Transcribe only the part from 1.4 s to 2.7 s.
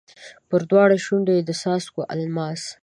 د څاڅکو الماس